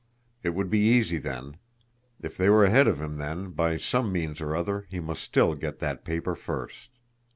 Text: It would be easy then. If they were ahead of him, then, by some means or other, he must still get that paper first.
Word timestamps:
It 0.41 0.55
would 0.55 0.71
be 0.71 0.79
easy 0.79 1.19
then. 1.19 1.57
If 2.19 2.35
they 2.35 2.49
were 2.49 2.65
ahead 2.65 2.87
of 2.87 2.99
him, 2.99 3.17
then, 3.17 3.51
by 3.51 3.77
some 3.77 4.11
means 4.11 4.41
or 4.41 4.55
other, 4.55 4.87
he 4.89 4.99
must 4.99 5.21
still 5.23 5.53
get 5.53 5.77
that 5.77 6.03
paper 6.03 6.33
first. 6.33 6.89